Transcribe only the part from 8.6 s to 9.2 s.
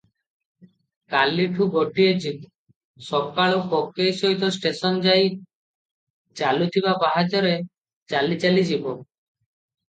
ଯିବ